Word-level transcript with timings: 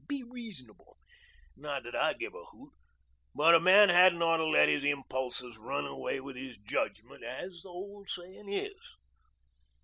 Be 0.07 0.23
reasonable. 0.23 0.97
Not 1.55 1.83
that 1.83 1.95
I 1.95 2.13
give 2.13 2.33
a 2.33 2.43
hoot, 2.45 2.73
but 3.35 3.53
a 3.53 3.59
man 3.59 3.89
hadn't 3.89 4.23
ought 4.23 4.37
to 4.37 4.47
let 4.47 4.67
his 4.67 4.83
impulses 4.83 5.59
run 5.59 5.85
away 5.85 6.19
with 6.19 6.35
his 6.35 6.57
judgment, 6.57 7.23
as 7.23 7.61
the 7.61 7.69
old 7.69 8.09
sayin' 8.09 8.49
is." 8.49 8.95